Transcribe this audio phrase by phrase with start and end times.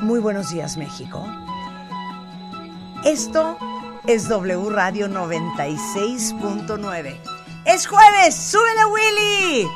[0.00, 1.26] Muy buenos días, México.
[3.04, 3.56] Esto
[4.06, 7.18] es W Radio 96.9.
[7.64, 8.34] ¡Es jueves!
[8.34, 9.66] ¡Súbele, Willy!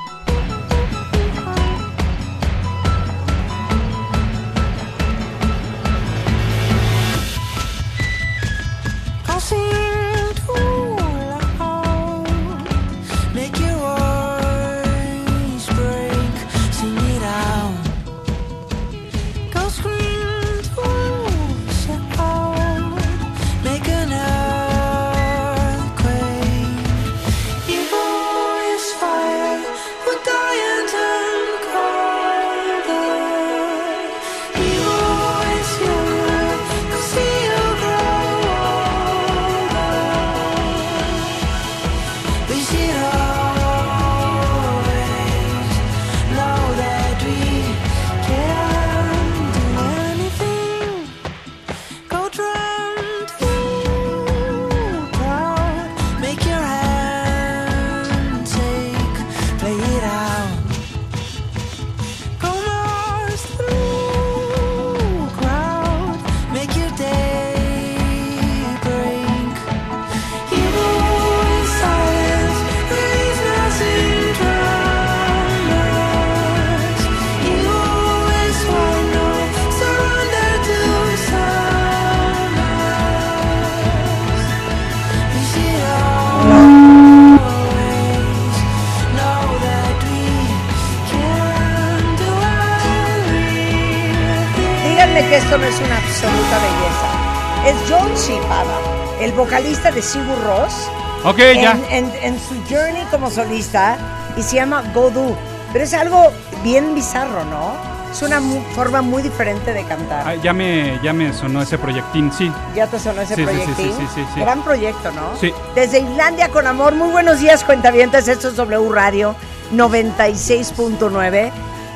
[97.70, 98.78] Es John Shipaba,
[99.20, 100.88] el vocalista de Sigur Ross.
[101.24, 101.78] Ok, en, ya.
[101.90, 103.96] en- en su journey como solista
[104.36, 105.36] y se llama Godú.
[105.72, 106.32] Pero es algo
[106.64, 107.74] bien bizarro, ¿no?
[108.10, 108.40] Es una
[108.74, 110.24] forma muy diferente de cantar.
[110.26, 112.50] Ah, ya, me, ya me sonó ese proyectín, sí.
[112.74, 113.76] Ya te sonó ese Sí, proyectín.
[113.76, 114.40] sí, sí, sí.
[114.40, 115.36] Gran proyecto, ¿no?
[115.40, 115.52] Sí.
[115.76, 116.94] Desde Islandia con amor.
[116.96, 118.26] Muy buenos días, cuentavientes.
[118.26, 119.36] Esto es W Radio
[119.72, 121.52] 96.9.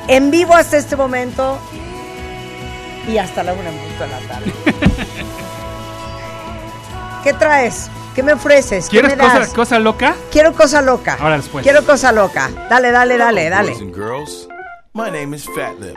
[0.07, 1.59] En vivo hasta este momento
[3.11, 4.53] y hasta la una en punto de la tarde.
[7.25, 7.89] ¿Qué traes?
[8.13, 8.85] ¿Qué me ofreces?
[8.85, 9.47] ¿Qué ¿Quieres me das?
[9.47, 10.15] cosa, cosa loca?
[10.31, 11.17] Quiero cosa loca.
[11.19, 11.63] Ahora después.
[11.63, 12.51] Quiero cosa loca.
[12.69, 13.71] Dale, dale, dale, dale.
[13.71, 14.47] Boys and girls,
[14.93, 15.95] my name is Fat Lip,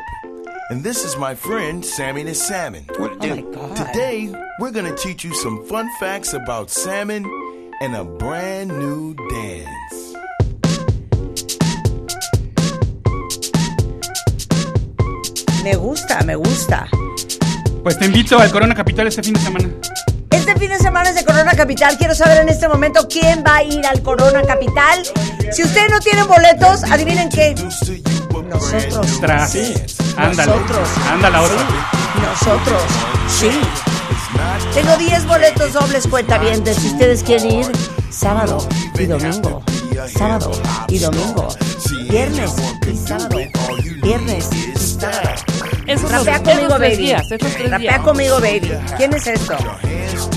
[0.71, 2.87] and this is my friend Sammy the Salmon.
[2.99, 3.77] Oh my God.
[3.77, 7.27] Today, we're gonna teach you some fun facts about salmon
[7.83, 10.17] and a brand new dance.
[15.63, 16.89] Me gusta, me gusta.
[17.83, 19.69] Pues te invito al Corona Capital este fin de semana.
[20.49, 21.99] Este fin de semana es de Corona Capital.
[21.99, 25.03] Quiero saber en este momento quién va a ir al Corona Capital.
[25.53, 27.55] Si ustedes no tienen boletos, adivinen qué.
[27.55, 29.07] Nosotros.
[29.51, 29.75] Sí.
[30.17, 30.53] Ándale.
[30.53, 30.89] Nosotros.
[31.13, 31.57] Anda la otra.
[32.23, 32.83] Nosotros.
[33.29, 33.51] Sí.
[34.73, 36.79] Tengo 10 boletos dobles cuentavientes.
[36.79, 37.67] Si ustedes quieren ir,
[38.09, 38.67] sábado
[38.99, 39.63] y domingo.
[40.17, 40.53] Sábado
[40.89, 41.49] y domingo.
[42.09, 42.55] Viernes
[42.91, 43.39] y sábado.
[44.03, 45.58] Viernes y sábado.
[45.89, 46.97] Esos Rapea esos conmigo, tres baby.
[46.97, 48.01] días, esos tres Rapea días.
[48.01, 48.73] conmigo, baby.
[48.97, 49.57] ¿Quién es esto?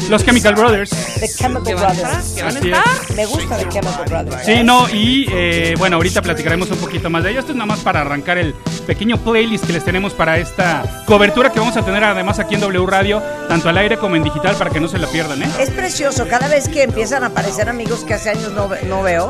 [0.10, 0.90] Los Chemical Brothers.
[1.20, 1.76] The Chemical.
[1.76, 2.34] Brothers.
[2.36, 3.16] ¿Que van a Así estar?
[3.16, 4.46] Me gusta The Chemical Brothers.
[4.46, 7.40] Sí, no, y eh, bueno, ahorita platicaremos un poquito más de ello.
[7.40, 8.54] Esto es nada más para arrancar el
[8.88, 12.62] pequeño playlist que les tenemos para esta cobertura que vamos a tener además aquí en
[12.62, 15.50] W Radio, tanto al aire como en digital, para que no se la pierdan, ¿eh?
[15.60, 19.30] Es precioso, cada vez que empiezan a aparecer amigos que hace años no, no veo,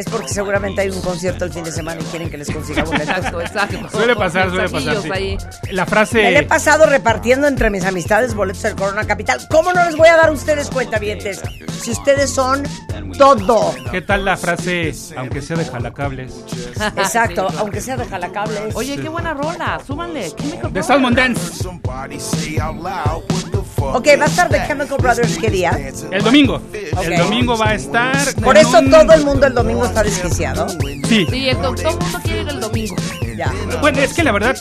[0.00, 2.82] es porque seguramente hay un concierto el fin de semana y quieren que les consiga
[2.84, 3.08] boletos.
[3.08, 3.90] Exacto, exacto.
[3.90, 4.96] Suele pasar, suele pasar.
[5.02, 5.36] Sí.
[5.70, 6.30] La Me frase.
[6.30, 9.40] la he pasado repartiendo entre mis amistades boletos del Corona Capital.
[9.50, 11.40] ¿Cómo no les voy a dar a ustedes cuentavientes?
[11.82, 12.62] Si ustedes son
[13.18, 13.74] todo.
[13.90, 16.32] ¿Qué tal la frase, aunque sea de jalacables?
[16.96, 17.56] Exacto, Sí.
[17.58, 18.74] aunque sea de jalacables.
[18.74, 19.80] Oye, qué buena rola.
[19.86, 20.30] Súbanle.
[20.36, 20.82] Chemical De.
[20.82, 21.64] Salmon Dance.
[23.80, 25.70] Ok, va a estar The Chemical Brothers, ¿qué día?
[26.10, 26.60] El domingo.
[27.02, 28.16] El domingo va a estar.
[28.42, 30.68] Por eso un- todo el mundo el domingo está desquiciado.
[31.08, 31.26] Sí.
[31.28, 32.96] Sí, el do- todo el mundo quiere ir el domingo.
[33.36, 33.50] Ya.
[33.80, 34.54] Bueno, es que la verdad,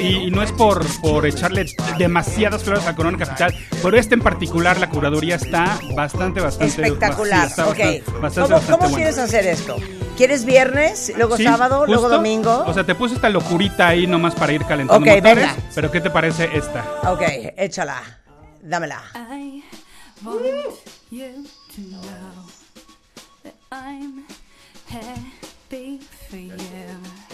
[0.00, 1.66] y, y no es por, por echarle
[1.98, 6.66] demasiadas flores al Corona Capital, Pero este en particular, la curaduría está bastante, bastante...
[6.66, 7.42] Espectacular.
[7.44, 7.68] sí, está ok.
[7.78, 8.96] bastante, bastante, ¿Cómo, bastante cómo bueno.
[8.96, 9.76] quieres hacer esto?
[10.16, 12.64] ¿Quieres viernes, luego Sí, sábado, luego domingo?
[12.66, 15.36] O sea, te puse esta locurita ahí nomás para ir calentando Ok, motores.
[15.36, 15.56] venga.
[15.74, 16.84] Pero ¿qué te parece esta?
[17.10, 17.22] ok,
[17.56, 18.02] échala.
[18.64, 19.02] Dámela.
[19.14, 19.62] I
[20.24, 20.42] want
[21.10, 21.44] you
[21.74, 22.00] to know
[23.42, 24.24] that I'm
[24.88, 26.00] happy
[26.30, 26.54] for you.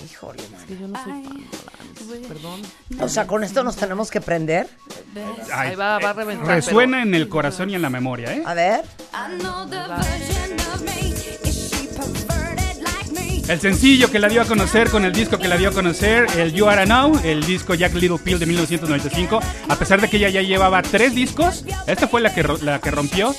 [0.04, 0.66] Híjole, man.
[0.66, 2.62] Que yo no soy fan de Alanis, Perdón.
[3.00, 4.68] O sea, con esto nos tenemos que prender.
[5.54, 6.48] Ay, Ahí va, va a reventar.
[6.48, 8.42] Resuena en el corazón y en la memoria, ¿eh?
[8.44, 8.84] A ver.
[9.12, 11.19] I know the version of me.
[13.50, 16.25] El sencillo que la dio a conocer con el disco que la dio a conocer,
[16.38, 19.41] el You Are Now, el disco Jack Little Pill de 1995.
[19.69, 22.93] A pesar de que ella ya llevaba tres discos, esta fue la que, la que
[22.93, 23.35] rompió.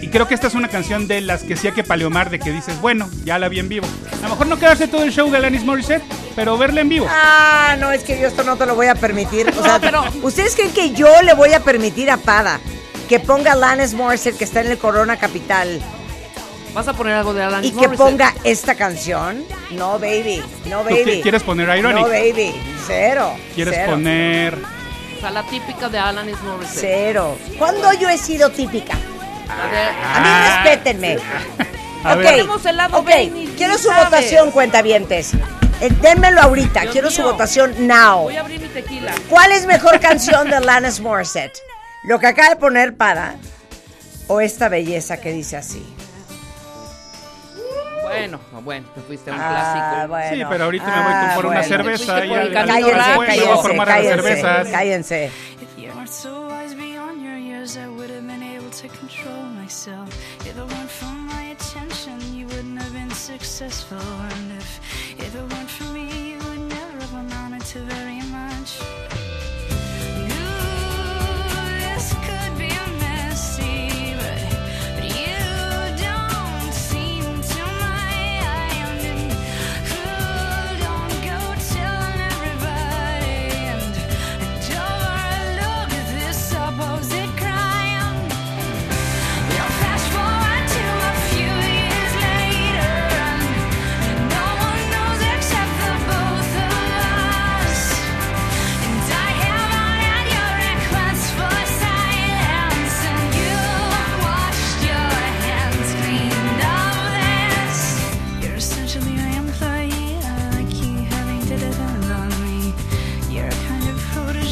[0.00, 2.38] Y creo que esta es una canción de las que sí hay que paleomar, de
[2.38, 3.88] que dices, bueno, ya la vi en vivo.
[4.20, 6.04] A lo mejor no quedarse todo el show de Alanis Morissette,
[6.36, 7.08] pero verla en vivo.
[7.10, 9.48] Ah, no, es que yo esto no te lo voy a permitir.
[9.58, 12.60] O sea, pero- ¿ustedes creen que yo le voy a permitir a Pada
[13.08, 15.80] que ponga Alanis Morissette que está en el Corona Capital
[16.76, 17.96] ¿Vas a poner algo de Alanis y que Morissette?
[17.96, 19.42] ponga esta canción?
[19.70, 20.42] No, baby.
[20.66, 21.22] No, ¿Tú qui- baby.
[21.22, 22.02] quieres poner Ironic?
[22.02, 22.54] No, baby.
[22.86, 23.32] Cero.
[23.54, 24.54] ¿Quieres cero, poner...
[25.16, 26.80] O sea, la típica de Alanis Morissette.
[26.80, 27.38] Cero.
[27.58, 28.92] ¿Cuándo yo he sido típica?
[28.92, 30.62] A ver, A mí Ah.
[30.64, 31.16] respétenme.
[32.04, 32.40] A ok, ver.
[32.66, 33.04] El lado
[33.56, 34.04] Quiero su sabes.
[34.04, 35.32] votación, cuentavientes.
[35.80, 36.82] Eh, Dénmelo ahorita.
[36.82, 38.24] Dios Quiero su votación now.
[38.24, 39.14] voy a abrir mi tequila.
[39.30, 41.58] ¿Cuál es mejor canción de Alanis Morissette?
[42.04, 43.36] ¿Lo que acaba de poner para
[44.28, 45.82] o esta belleza que dice así?
[48.18, 50.08] Bueno, bueno, te fuiste a un Ah, clásico.
[50.08, 50.36] bueno.
[50.36, 51.68] Sí, pero ahorita me voy con- por una bueno.
[51.68, 53.12] cerveza Fuiste y por el ya- camino Cállense, rápido.
[53.12, 54.68] me voy a cállense, formar a las cállense, cervezas.
[54.68, 55.30] cállense.
[55.60, 55.68] If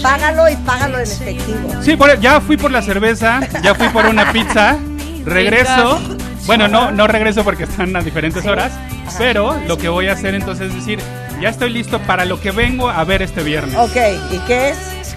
[0.04, 1.82] Págalo y págalo en efectivo.
[1.82, 4.76] Sí, por- ya fui por la cerveza, ya fui por una pizza,
[5.24, 5.98] regreso.
[6.44, 8.70] Bueno, no, no regreso porque están a diferentes horas,
[9.16, 10.98] pero lo que voy a hacer entonces es decir,
[11.40, 13.74] ya estoy listo para lo que vengo a ver este viernes.
[13.76, 13.96] Ok,
[14.30, 15.16] ¿y qué es?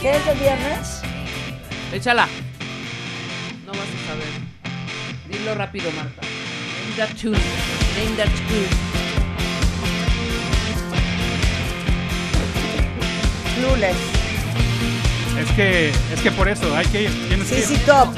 [0.00, 1.02] ¿Qué es el viernes?
[1.92, 2.28] Échala.
[3.66, 4.28] No vas a saber.
[5.36, 6.22] Dilo rápido, Marta.
[6.22, 7.36] Name that tune.
[7.98, 8.68] Name that tune.
[13.56, 14.17] Clueless.
[15.38, 17.28] Es que, es que por eso hay que ir.
[17.28, 17.64] Tienes que ir.
[17.64, 18.08] CC Top.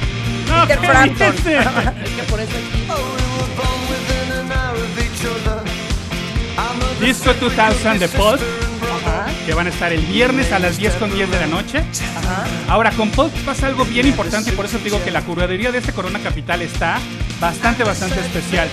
[0.49, 1.35] No, Peter ¿qué Frampton.
[2.05, 2.53] Es que por eso.
[7.01, 11.31] Disco 2000 de Ajá, que van a estar el viernes a las 10 con 10
[11.31, 11.79] de la noche.
[11.79, 12.45] ajá.
[12.69, 15.73] Ahora, con Pulp pasa algo bien importante y por eso te digo que la curaduría
[15.73, 16.99] de este Corona Capital está
[17.41, 18.69] bastante, bastante especial.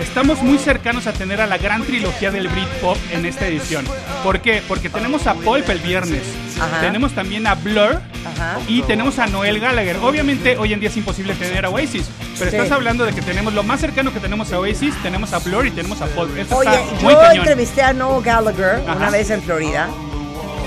[0.00, 3.84] Estamos muy cercanos a tener a la gran trilogía del Britpop en esta edición.
[4.24, 4.62] ¿Por qué?
[4.66, 6.22] Porque tenemos a Pulp el viernes,
[6.60, 6.80] Ajá.
[6.80, 8.58] tenemos también a Blur Ajá.
[8.66, 9.96] y tenemos a Noel Gallagher.
[10.02, 12.56] Obviamente hoy en día es imposible tener a Oasis, pero Sí.
[12.56, 15.66] estás hablando de que tenemos lo más cercano que tenemos a Oasis, tenemos a Blur
[15.66, 16.36] y tenemos a Pulp.
[16.36, 16.70] Esto Oye,
[17.02, 17.36] yo cañón.
[17.38, 19.10] entrevisté a Noel Gallagher una Ajá.
[19.10, 19.88] vez en Florida.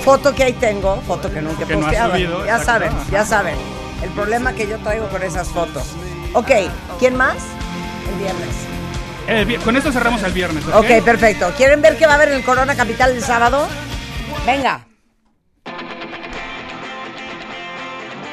[0.04, 2.12] Foto que ahí tengo, foto que nunca he Que no has posteado.
[2.12, 3.54] subido, ya saben, ya saben.
[4.02, 5.84] El problema que yo traigo con esas fotos.
[6.32, 6.50] Ok,
[6.98, 7.36] ¿quién más?
[8.10, 8.48] El viernes.
[9.28, 10.64] El con esto cerramos el viernes.
[10.66, 10.74] ¿ok?
[10.74, 11.52] Ok, perfecto.
[11.56, 13.68] ¿Quieren ver qué va a haber en el Corona Capital el sábado?
[14.44, 14.86] Venga.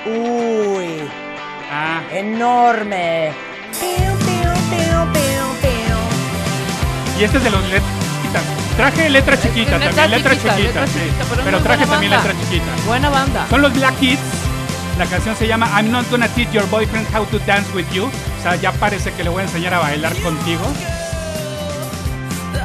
[0.05, 1.01] Uy,
[1.71, 3.31] Ah, enorme.
[3.79, 7.19] Piu, piu, piu, piu, piu.
[7.19, 7.91] y este es de los letras
[8.21, 8.43] chiquitas.
[8.77, 10.99] Traje letra chiquita Letra también, letra chiquita, chiquita, letra sí.
[10.99, 12.27] chiquita, pero traje también banda.
[12.27, 12.65] letra chiquita.
[12.87, 13.45] Buena banda.
[13.49, 14.19] Son los Black Kids.
[14.97, 18.05] La canción se llama I'm not gonna teach your boyfriend how to dance with you.
[18.05, 20.61] O sea, ya parece que le voy a enseñar a bailar contigo.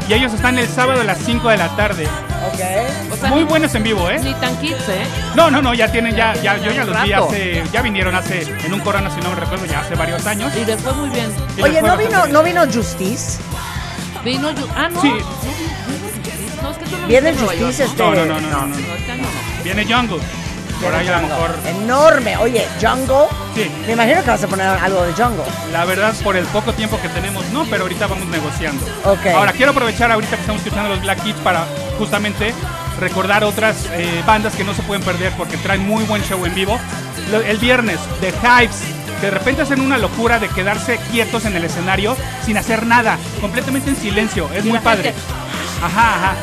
[0.09, 2.05] Y ellos están el sábado a las 5 de la tarde.
[2.07, 3.13] Ok.
[3.13, 4.19] O sea, Muy ni- buenos en vivo, ¿eh?
[4.23, 5.07] Ni tan kids, ¿eh?
[5.35, 8.43] No, no, no, ya tienen, ya, ya, yo ya los vi hace, ya vinieron hace,
[8.43, 10.53] en un corona, si no me recuerdo, ya hace varios años.
[10.57, 11.31] Y después muy bien.
[11.57, 12.33] Y Oye, ¿no vino, bien.
[12.33, 13.39] ¿no vino Justice?
[14.25, 14.51] Vino.
[14.77, 15.01] Ah, no.
[15.01, 15.09] Sí.
[15.09, 15.17] No,
[16.63, 18.03] no, es que tú no Viene Justice este...
[18.03, 18.67] No, no, no, no, no, no.
[18.67, 18.77] ¿no?
[18.77, 19.65] No, año no.
[19.65, 20.19] Viene Jungle.
[20.83, 21.50] Por ahí a lo mejor.
[21.66, 22.37] Enorme.
[22.37, 23.26] Oye, Jungle.
[23.54, 23.71] Sí.
[23.87, 25.45] Me imagino que vas a poner algo de Jungle.
[25.73, 28.85] La verdad, por el poco tiempo que tenemos, no, pero ahorita vamos negociando.
[29.04, 29.26] Ok.
[29.35, 31.66] Ahora, quiero aprovechar ahorita que estamos escuchando los Black Kids para
[31.99, 32.52] justamente
[33.00, 36.54] recordar otras eh, bandas que no se pueden perder porque traen muy buen show en
[36.54, 36.78] vivo.
[37.47, 38.83] El viernes, The Hives,
[39.21, 43.19] que de repente hacen una locura de quedarse quietos en el escenario sin hacer nada,
[43.40, 44.49] completamente en silencio.
[44.52, 45.14] Es muy padre.
[45.83, 46.35] Ajá, ajá.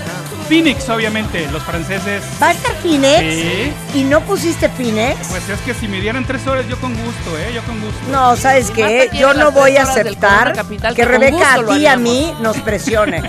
[0.52, 2.22] Phoenix, obviamente, los franceses.
[2.42, 3.20] ¿Va a estar Phoenix?
[3.22, 3.74] Sí.
[3.94, 5.16] ¿Y no pusiste Phoenix?
[5.30, 7.54] Pues es que si me dieran tres horas, yo con gusto, ¿eh?
[7.56, 7.98] Yo con gusto.
[8.12, 9.10] No, ¿sabes qué?
[9.14, 12.58] Yo no voy a aceptar Capital, que que Rebeca a ti y a mí nos
[12.64, 13.22] presione.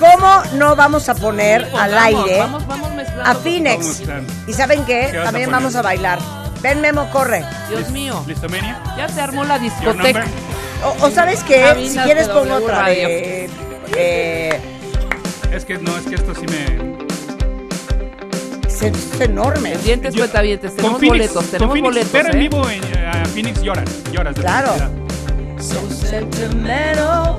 [0.00, 3.30] ¿Cómo no vamos a poner al aire Vamos, vamos mezclando.
[3.30, 4.02] a Phoenix?
[4.48, 5.10] ¿Y saben qué?
[5.12, 6.18] ¿Qué vas a También vamos a bailar.
[6.60, 7.44] Ven, Memo, corre.
[7.68, 8.24] Dios mío.
[8.26, 8.82] ¿Listo, Menia?
[8.96, 10.24] Ya se armó la discoteca.
[10.84, 11.60] O, o ¿sabes qué?
[11.60, 13.06] Cabinas Si quieres pongo otra Radio.
[13.08, 13.50] de...
[13.96, 14.60] eh,
[15.52, 16.64] Es que no, es que esto sí me.
[18.68, 19.70] es, es enorme.
[19.72, 20.70] Pendientes, Yo- cuentavientes.
[20.72, 22.12] con Tenemos Phoenix, boletos, con tenemos Phoenix, boletos.
[22.12, 22.38] Ver en ¿eh?
[22.48, 24.68] vivo en, eh, a Phoenix lloras, lloras de Claro.
[24.68, 24.90] felicidad.
[25.58, 27.36] So sentimental,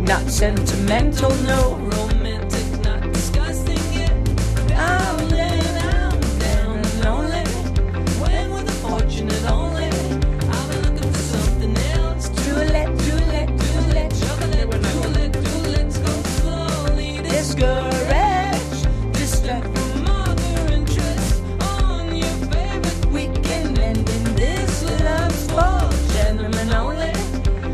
[0.00, 1.78] not sentimental, no.
[1.96, 4.12] Romantic, not disgusting yet.
[4.76, 5.17] I'm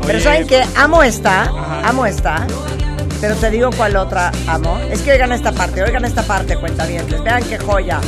[0.05, 0.63] Pero ¿saben qué?
[0.75, 1.43] Amo esta,
[1.83, 2.45] amo esta.
[3.19, 4.79] Pero te digo cuál otra amo.
[4.89, 7.05] Es que oigan esta parte, oigan esta parte, cuenta bien.
[7.23, 7.99] Vean qué joya.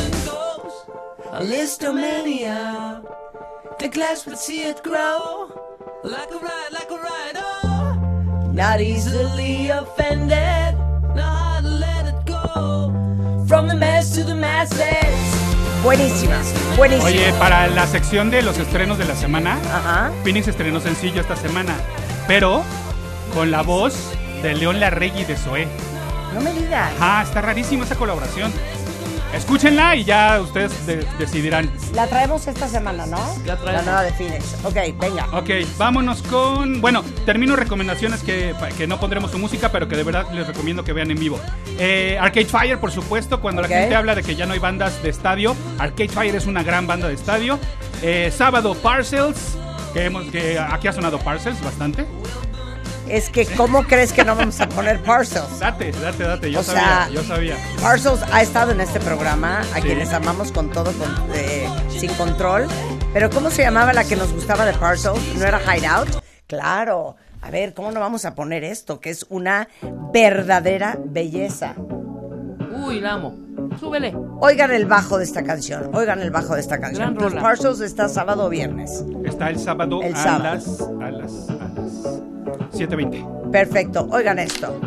[1.41, 3.01] Listomania.
[3.79, 5.49] The glass would see it grow.
[6.03, 8.51] Like a ride, like a ride, oh.
[8.53, 10.76] Not easily offended.
[14.57, 14.87] Masses.
[15.83, 16.35] Buenísima,
[16.75, 17.07] buenísima.
[17.07, 20.11] Oye, para la sección de los estrenos de la semana, Ajá.
[20.23, 21.75] Phoenix estrenó sencillo esta semana,
[22.27, 22.63] pero
[23.33, 23.93] con la voz
[24.41, 25.67] de León Larregui de Zoé.
[26.33, 26.91] No me digas.
[26.99, 28.51] Ajá, está rarísima esa colaboración.
[29.33, 31.69] Escúchenla y ya ustedes de- decidirán.
[31.93, 33.19] La traemos esta semana, ¿no?
[33.45, 33.85] La traemos.
[33.85, 34.55] nueva de Phoenix.
[34.63, 35.27] Ok, venga.
[35.33, 36.79] Ok, vámonos con.
[36.81, 40.83] Bueno, termino recomendaciones que, que no pondremos su música, pero que de verdad les recomiendo
[40.83, 41.39] que vean en vivo.
[41.77, 43.69] Eh, Arcade Fire, por supuesto, cuando Ok.
[43.69, 46.63] la gente habla de que ya no hay bandas de estadio, Arcade Fire es una
[46.63, 47.59] gran banda de estadio.
[48.01, 49.57] Eh, sábado, Parcels,
[49.93, 52.05] que, hemos, que aquí ha sonado Parcels bastante.
[53.09, 55.59] Es que, ¿cómo crees que no vamos a poner Parcels?
[55.59, 57.55] Date, date, date, yo O sabía, sea, yo sabía.
[57.81, 59.81] Parcels ha estado en este programa, a Sí.
[59.81, 62.67] quienes amamos con todo, con- eh, sin control.
[63.13, 65.19] Pero, ¿cómo se llamaba la que nos gustaba de Parcels?
[65.37, 66.21] ¿No era Hideout?
[66.47, 67.15] Claro.
[67.41, 68.99] A ver, ¿cómo no vamos a poner esto?
[68.99, 69.69] Que es una
[70.11, 71.75] verdadera belleza.
[72.85, 73.35] Uy, la amo.
[73.79, 74.13] Súbele.
[74.41, 75.91] Oigan el bajo de esta canción.
[75.95, 77.15] Oigan el bajo de esta canción.
[77.15, 77.33] Los.
[77.35, 79.03] Parcels está sábado o viernes.
[79.23, 80.43] Está el sábado, El a, sábado.
[80.55, 82.21] las a las a las
[82.71, 83.51] 7:20.
[83.51, 84.07] Perfecto.
[84.11, 84.79] Oigan esto.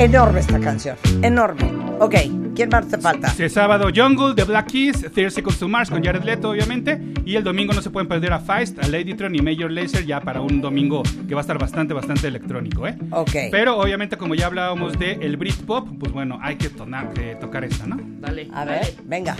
[0.00, 0.96] Enorme esta canción.
[1.20, 1.70] Enorme.
[1.98, 2.14] Ok,
[2.60, 3.28] ¿quién más te falta?
[3.30, 7.00] Sí, sábado Jungle, The Black Keys, 30 Seconds to Mars con Jared Leto, obviamente.
[7.24, 10.20] Y el domingo no se pueden perder a Feist, a Ladytron y Major Lazer ya
[10.20, 12.98] para un domingo que va a estar bastante, bastante electrónico, ¿eh?
[13.12, 13.30] Ok.
[13.50, 17.64] Pero obviamente como ya hablábamos de el Britpop, pues bueno, hay que tonar, que tocar
[17.64, 17.98] esa, ¿no?
[18.20, 18.48] Dale.
[18.52, 18.80] A dale.
[18.80, 19.36] ver, venga.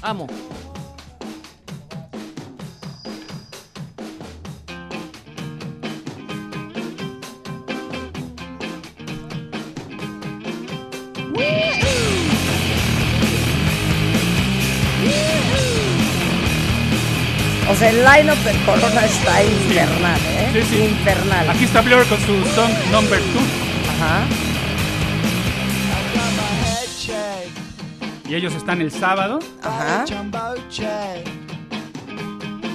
[0.00, 0.26] Amo.
[17.70, 20.50] O sea, el line-up Corona está infernal, ¿eh?
[20.54, 20.82] Sí, sí.
[20.82, 21.50] Infernal.
[21.50, 23.28] Aquí está Blur con su song Number 2.
[23.96, 24.24] Ajá.
[28.28, 29.38] Y ellos están el sábado.
[29.62, 30.04] Ajá.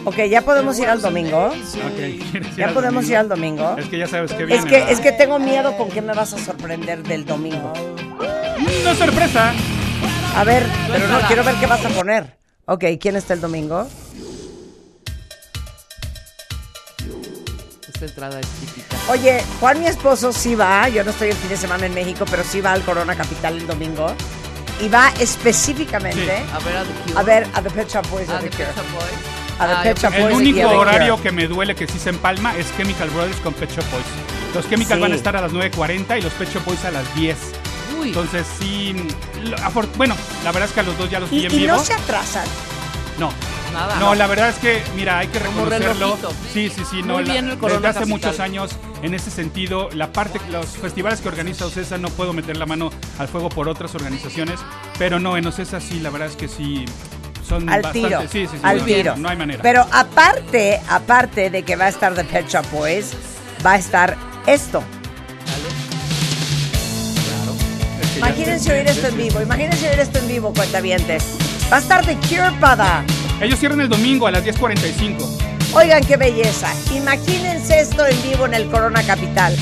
[0.06, 1.48] Ok, ya podemos ir al domingo.
[1.48, 3.12] Ok, ¿quieres ir Ya al podemos domingo?
[3.12, 3.76] ir al domingo.
[3.78, 4.56] Es que ya sabes que viene.
[4.62, 4.92] Es que, ¿verdad?
[4.92, 7.74] es que tengo miedo con qué me vas a sorprender del domingo.
[8.60, 9.54] No es sorpresa.
[10.36, 12.38] A ver, pero no, quiero ver qué vas a poner.
[12.66, 13.88] Ok, ¿quién está el domingo?
[17.94, 18.98] Esta entrada es típica.
[19.10, 20.88] Oye, Juan, mi esposo, sí va.
[20.90, 23.58] Yo no estoy el fin de semana en México, pero sí va al Corona Capital
[23.58, 24.14] el domingo.
[24.82, 27.20] Y va específicamente A ver a The Cure.
[27.20, 28.66] a ver a The Pet Shop Boys of The the Cure.
[28.66, 29.60] Pet Shop Boys.
[29.60, 31.88] A The Ah, Pet Shop El Boys y único a horario que me duele que
[31.88, 34.06] sí se empalma es Chemical Brothers con Pet Shop Boys.
[34.54, 35.02] Los Chemical Sí.
[35.02, 37.38] van a estar a las 9.40 y los Pet Shop Boys a las 10.
[38.06, 38.10] Uy.
[38.10, 38.96] Entonces sí,
[39.44, 39.58] lo-
[39.98, 41.80] bueno, la verdad es que a los dos ya los vi Y, en y no
[41.84, 42.46] se atrasan.
[43.20, 43.32] No,
[43.74, 43.96] Nada.
[44.00, 46.18] no, la verdad es que, mira, hay que reconocerlo.
[46.54, 47.14] Sí, sí, sí, no.
[47.16, 48.10] Muy la- bien el Corona desde hace Capital.
[48.30, 48.72] muchos años,
[49.02, 52.92] en ese sentido, la parte, los festivales que organiza OCESA, no puedo meter la mano
[53.18, 54.60] al fuego por otras organizaciones,
[54.98, 56.86] pero no, en OCESA sí, la verdad es que sí,
[57.48, 58.08] son Al bastante.
[58.10, 58.22] tiro.
[58.24, 59.16] sí, sí, sí, al no, tiro.
[59.18, 59.62] No hay manera.
[59.64, 63.12] Pero aparte, aparte de que va a estar The Pet Shop Boys,
[63.66, 64.84] va a estar esto.
[68.18, 69.42] Imagínense oír esto en vivo.
[69.42, 71.24] Imagínense oír esto en vivo, cuentavientes.
[71.72, 73.04] Va a estar The Cure, pada.
[73.42, 75.74] Ellos cierran el domingo a las 10.45.
[75.74, 76.74] Oigan qué belleza.
[76.96, 79.56] Imagínense esto en vivo en el Corona Capital.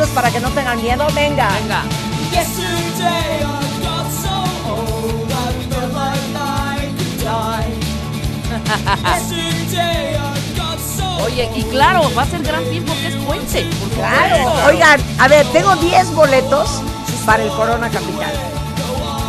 [0.00, 1.06] juntos para que no tengan miedo?
[1.14, 1.48] Venga.
[11.24, 13.68] Oye, y claro, va a ser gran fin porque es puente.
[13.94, 14.52] Claro.
[14.66, 16.80] Oigan, a ver, tengo 10 boletos
[17.26, 18.32] para el Corona Capital.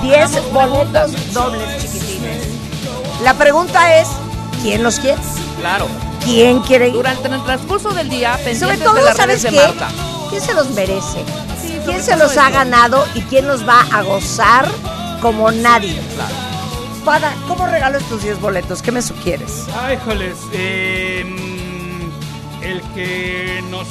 [0.02, 2.48] 10 boletos dobles chiquitines.
[3.24, 4.08] La pregunta es,
[4.62, 5.20] ¿quién los quiere?
[5.60, 5.88] Claro.
[6.24, 6.94] ¿Quién quiere ir?
[6.94, 9.68] Durante el transcurso del día, pendientes sobre de todo, las ¿sabes redes de qué?
[9.68, 10.11] Marta.
[10.32, 11.26] ¿Quién se los merece?
[11.86, 14.66] ¿Quién se los ha ganado y quién los va a gozar
[15.22, 16.00] como nadie?
[17.04, 18.82] Pada, ¿cómo regalo estos 10 boletos?
[18.82, 19.66] ¿Qué me sugieres?
[19.78, 23.88] Ay, joles, eh, mm, el que nos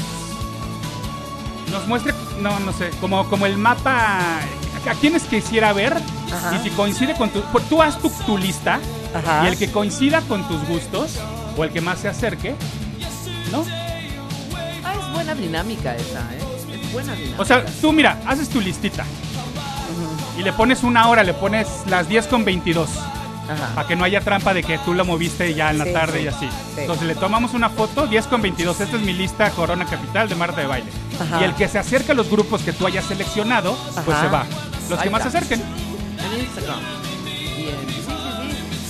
[1.71, 4.41] nos muestre, no, no sé, como, como el mapa,
[4.89, 5.93] a quienes quisiera ver
[6.33, 6.57] Ajá.
[6.57, 8.81] y si coincide con tu, tú haz tu, tu lista
[9.15, 9.45] Ajá.
[9.45, 11.19] y el que coincida con tus gustos
[11.57, 12.57] o el que más se acerque,
[13.53, 13.63] ¿no?
[15.31, 16.41] Buena dinámica esa, ¿eh?
[16.83, 17.41] Es buena dinámica.
[17.41, 19.05] O sea, tú mira, haces tu listita
[20.37, 22.89] y le pones una hora, le pones las 10 con 22.
[23.49, 23.75] Ajá.
[23.77, 26.19] Para que no haya trampa de que tú la moviste ya en la Sí, tarde
[26.19, 26.49] sí, y así.
[26.75, 26.81] sí.
[26.81, 28.81] Entonces le tomamos una foto, 10 con 22.
[28.81, 30.91] Esta es mi lista Corona Capital de Marta de Baile.
[31.21, 31.41] Ajá.
[31.41, 34.23] Y el que se acerque a los grupos que tú hayas seleccionado, pues Ajá.
[34.23, 34.45] se va.
[34.89, 35.61] Los Ahí que más se acerquen.
[35.63, 36.79] en Instagram.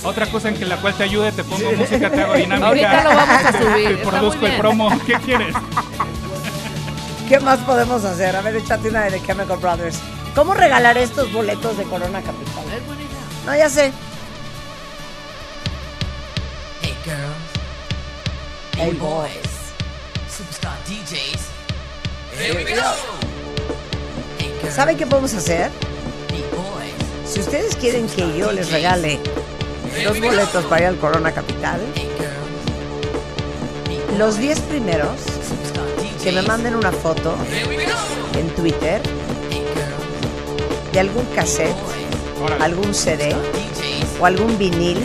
[0.03, 2.67] Otra cosa en que la cual te ayude, te pongo música, te hago dinámica.
[2.67, 4.89] Ahorita lo vamos a subir, Te está produzco el promo.
[5.05, 5.55] ¿Qué quieres?
[7.31, 8.35] ¿Qué más podemos hacer?
[8.35, 9.99] A ver, échate una de The Chemical Brothers.
[10.35, 12.65] ¿Cómo regalar estos boletos de Corona Capital?
[12.75, 13.21] Es buena idea.
[13.45, 13.93] No, ya sé.
[16.81, 19.31] Hey girls, Hey, boys.
[20.29, 21.41] superstar DJs.
[22.37, 22.81] Here we go.
[24.69, 25.71] ¿Saben qué podemos hacer?
[27.25, 29.21] Si ustedes quieren que yo les regale
[30.03, 31.79] dos boletos para ir al Corona Capital,
[34.17, 35.30] los 10 primeros.
[36.23, 37.35] Que me manden una foto
[38.37, 39.01] en Twitter
[40.91, 41.75] de algún cassette,
[42.59, 43.35] algún CD
[44.19, 44.99] o algún vinil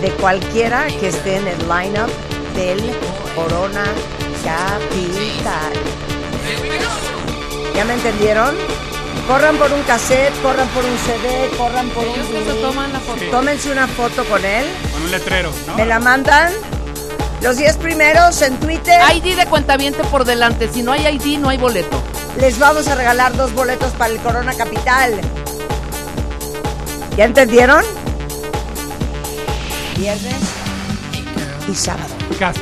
[0.00, 2.10] de cualquiera que esté en el lineup
[2.56, 2.80] del
[3.36, 3.84] Corona
[4.44, 5.72] Capital.
[7.74, 8.54] ¿Ya me entendieron?
[9.28, 12.60] Corran por un cassette, corran por un CD, corran por un vinil.
[12.60, 13.20] toman la foto.
[13.30, 15.76] Tómense una foto con él, Con un letrero, ¿no?
[15.76, 16.52] me la mandan.
[17.42, 19.00] Los 10 primeros en Twitter.
[19.14, 20.68] ID de cuentaviente por delante.
[20.72, 22.00] Si no hay ID, no hay boleto.
[22.38, 25.20] Les vamos a regalar dos boletos para el Corona Capital.
[27.16, 27.84] ¿Ya entendieron?
[29.96, 30.34] Viernes
[31.70, 32.06] y sábado.
[32.38, 32.56] Cas-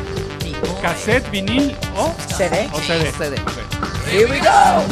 [0.82, 2.68] cassette, vinil o, CD.
[2.72, 3.36] o CD.
[4.10, 4.82] Here we go.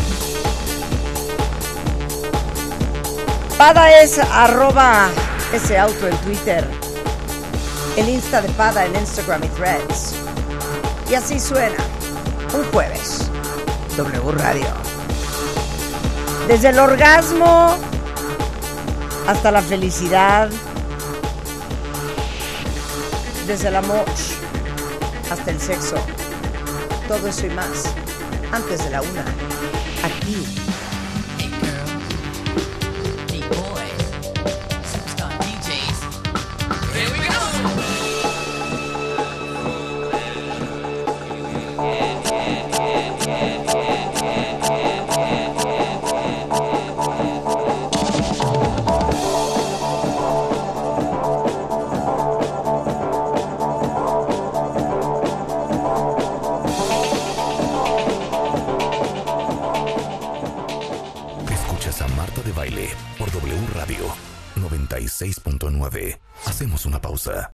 [3.57, 5.09] Pada es arroba
[5.53, 6.78] ese auto en Twitter.
[7.99, 10.15] El Insta de Pada en Instagram y Threads.
[11.11, 11.75] Y así suena.
[12.55, 13.29] Un jueves.
[13.97, 14.69] W Radio.
[16.47, 17.77] Desde el orgasmo
[19.27, 20.49] hasta la felicidad.
[23.49, 24.05] Desde el amor
[25.29, 25.97] hasta el sexo.
[27.09, 27.93] Todo eso y más.
[28.53, 29.25] Antes de la una.
[30.05, 30.58] Aquí.
[67.29, 67.47] Arthur.